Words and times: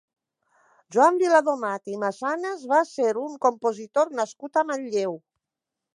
Joan 0.95 1.19
Viladomat 1.23 1.91
i 1.95 1.99
Massanas 2.05 2.65
va 2.73 2.81
ser 2.95 3.13
un 3.27 3.37
compositor 3.47 4.13
nascut 4.23 4.59
a 4.59 4.65
Manlleu. 4.71 5.15